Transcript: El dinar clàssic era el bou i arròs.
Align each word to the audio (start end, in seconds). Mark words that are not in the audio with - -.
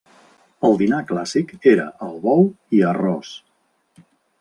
El 0.69 0.79
dinar 0.79 1.01
clàssic 1.11 1.53
era 1.75 1.87
el 2.09 2.19
bou 2.27 2.45
i 2.79 2.85
arròs. 2.95 3.39